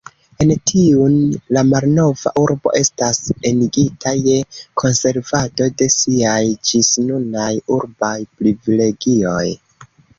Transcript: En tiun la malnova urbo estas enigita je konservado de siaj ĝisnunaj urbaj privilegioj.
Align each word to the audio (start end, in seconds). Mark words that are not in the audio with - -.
En 0.43 0.51
tiun 0.69 1.17
la 1.57 1.63
malnova 1.67 2.31
urbo 2.45 2.73
estas 2.79 3.21
enigita 3.51 4.15
je 4.31 4.39
konservado 4.85 5.71
de 5.83 5.93
siaj 6.01 6.41
ĝisnunaj 6.71 7.53
urbaj 7.81 8.19
privilegioj. 8.37 9.49